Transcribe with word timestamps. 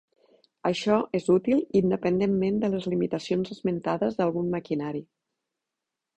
Això 0.69 0.95
és 1.19 1.27
útil 1.33 1.61
independentment 1.81 2.57
de 2.65 2.71
les 2.77 2.89
limitacions 2.95 3.53
esmentades 3.59 4.19
d'algun 4.23 4.51
maquinari. 4.57 5.05